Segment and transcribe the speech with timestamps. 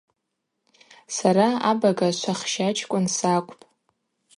[1.17, 3.63] Сара абага- швахща чкӏвын сакӏвпӏ.